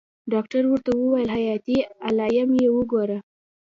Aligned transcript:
ډاکتر 0.33 0.63
ورته 0.67 0.91
وويل 0.95 1.29
حياتي 1.35 1.77
علايم 2.05 2.49
يې 2.61 2.69
وګوره. 2.75 3.17